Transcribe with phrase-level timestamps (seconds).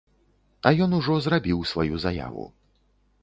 [0.69, 2.45] А ён ужо зрабіў сваю заяву.